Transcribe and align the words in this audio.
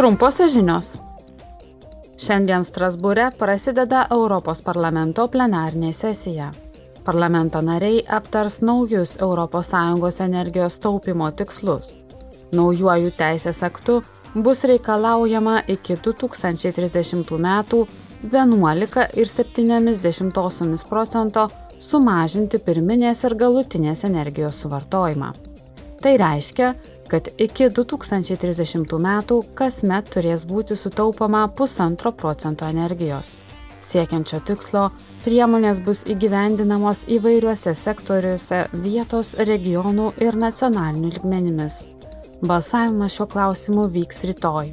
Trumposios 0.00 0.54
žinios. 0.56 0.86
Šiandien 2.16 2.64
Strasbūre 2.64 3.36
prasideda 3.36 4.08
Europos 4.14 4.62
parlamento 4.64 5.26
plenarnė 5.28 5.92
sesija. 5.92 6.46
Parlamento 7.04 7.60
nariai 7.60 8.00
aptars 8.08 8.64
naujus 8.64 9.20
ES 9.20 10.20
energijos 10.24 10.80
taupimo 10.80 11.28
tikslus. 11.30 11.92
Naujuoju 12.56 13.10
teisės 13.18 13.62
aktu 13.62 14.02
bus 14.34 14.64
reikalaujama 14.64 15.62
iki 15.68 15.96
2030 16.00 17.36
metų 17.36 17.86
11,7 18.24 20.88
procento 20.88 21.48
sumažinti 21.78 22.58
pirminės 22.58 23.24
ir 23.24 23.34
galutinės 23.34 24.04
energijos 24.08 24.54
suvartojimą. 24.64 25.32
Tai 26.00 26.16
reiškia, 26.16 26.74
kad 27.10 27.28
iki 27.42 27.66
2030 27.74 28.98
metų 29.02 29.40
kasmet 29.58 30.10
turės 30.14 30.46
būti 30.46 30.76
sutaupama 30.78 31.46
pusantro 31.58 32.12
procento 32.12 32.68
energijos. 32.70 33.34
Siekiančio 33.80 34.42
tikslo 34.44 34.90
priemonės 35.24 35.80
bus 35.84 36.04
įgyvendinamos 36.04 37.06
įvairiuose 37.08 37.72
sektoriuose 37.74 38.66
vietos, 38.84 39.32
regionų 39.38 40.12
ir 40.20 40.36
nacionalinių 40.36 41.14
lygmenimis. 41.16 41.80
Balsavimas 42.44 43.16
šiuo 43.16 43.26
klausimu 43.32 43.88
vyks 43.92 44.22
rytoj. 44.30 44.70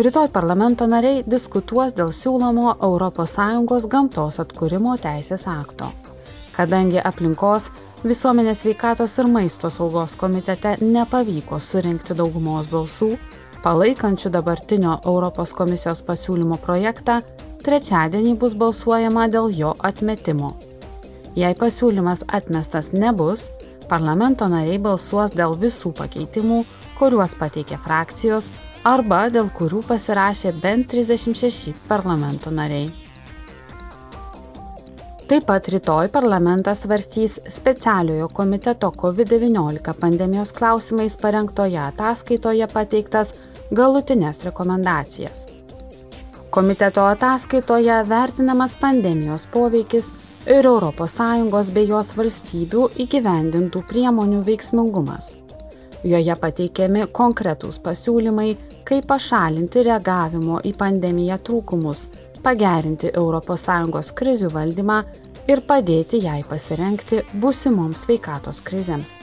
Rytoj 0.00 0.28
parlamento 0.32 0.86
nariai 0.86 1.24
diskutuos 1.26 1.94
dėl 1.96 2.12
siūlomo 2.14 2.76
ES 2.78 3.86
gamtos 3.90 4.38
atkūrimo 4.42 4.96
teisės 5.02 5.46
akto. 5.50 5.90
Kadangi 6.54 7.00
aplinkos, 7.02 7.70
visuomenės 8.06 8.62
veikatos 8.64 9.18
ir 9.20 9.28
maisto 9.28 9.68
saugos 9.72 10.14
komitete 10.16 10.76
nepavyko 10.80 11.58
surinkti 11.60 12.16
daugumos 12.16 12.70
balsų, 12.72 13.10
palaikančių 13.64 14.32
dabartinio 14.32 14.96
Europos 15.04 15.52
komisijos 15.56 16.00
pasiūlymo 16.06 16.56
projektą, 16.64 17.20
trečiadienį 17.64 18.36
bus 18.40 18.56
balsuojama 18.56 19.28
dėl 19.28 19.50
jo 19.52 19.74
atmetimo. 19.84 20.54
Jei 21.36 21.52
pasiūlymas 21.54 22.24
atmestas 22.32 22.90
nebus, 22.96 23.50
parlamento 23.90 24.48
nariai 24.48 24.80
balsuos 24.80 25.36
dėl 25.36 25.54
visų 25.60 25.92
pakeitimų, 26.00 26.64
kuriuos 26.98 27.36
pateikė 27.36 27.78
frakcijos 27.84 28.48
arba 28.84 29.26
dėl 29.28 29.52
kurių 29.52 29.84
pasirašė 29.86 30.56
bent 30.62 30.88
36 30.94 31.76
parlamento 31.88 32.50
nariai. 32.50 32.88
Taip 35.30 35.44
pat 35.46 35.68
rytoj 35.70 36.08
parlamentas 36.10 36.80
svarstys 36.82 37.36
specialiojo 37.48 38.28
komiteto 38.34 38.88
COVID-19 39.02 39.92
pandemijos 40.00 40.50
klausimais 40.52 41.14
parengtoje 41.16 41.78
ataskaitoje 41.78 42.66
pateiktas 42.72 43.30
galutinės 43.70 44.40
rekomendacijas. 44.42 45.44
Komiteto 46.50 47.04
ataskaitoje 47.06 48.00
vertinamas 48.08 48.74
pandemijos 48.80 49.44
poveikis 49.52 50.08
ir 50.46 50.66
ES 50.66 51.70
bei 51.76 51.86
jos 51.86 52.10
valstybių 52.16 52.88
įgyvendintų 53.06 53.84
priemonių 53.92 54.42
veiksmingumas. 54.48 55.36
Joje 56.02 56.34
pateikiami 56.40 57.06
konkretūs 57.06 57.78
pasiūlymai, 57.78 58.56
kaip 58.82 59.06
pašalinti 59.06 59.86
reagavimo 59.86 60.58
į 60.64 60.74
pandemiją 60.74 61.38
trūkumus, 61.38 62.08
pagerinti 62.44 63.12
ES 63.12 64.12
krizių 64.18 64.50
valdymą 64.54 64.98
ir 65.50 65.62
padėti 65.66 66.22
jai 66.24 66.40
pasirenkti 66.48 67.22
būsimoms 67.42 68.06
sveikatos 68.06 68.60
krizėms. 68.64 69.14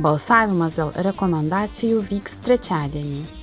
Balsavimas 0.00 0.74
dėl 0.78 0.92
rekomendacijų 1.04 2.02
vyks 2.08 2.40
trečiadienį. 2.46 3.41